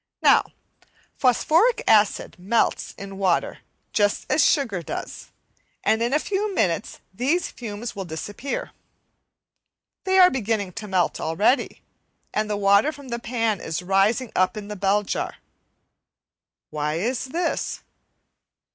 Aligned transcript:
Now, 0.23 0.45
phosphoric 1.15 1.83
acid 1.87 2.35
melts 2.39 2.95
in 2.97 3.19
water 3.19 3.59
just 3.93 4.25
as 4.31 4.43
sugar 4.43 4.81
does, 4.81 5.29
and 5.83 6.01
in 6.01 6.11
a 6.11 6.17
few 6.17 6.55
minutes 6.55 7.01
these 7.13 7.51
fumes 7.51 7.95
will 7.95 8.05
disappear. 8.05 8.71
They 10.05 10.17
are 10.17 10.31
beginning 10.31 10.73
to 10.73 10.87
melt 10.87 11.19
already, 11.21 11.83
and 12.33 12.49
the 12.49 12.57
water 12.57 12.91
from 12.91 13.09
the 13.09 13.19
pan 13.19 13.61
is 13.61 13.83
rising 13.83 14.31
up 14.35 14.57
in 14.57 14.69
the 14.69 14.75
bell 14.75 15.03
jar. 15.03 15.35
Why 16.71 16.95
is 16.95 17.25
this? 17.25 17.81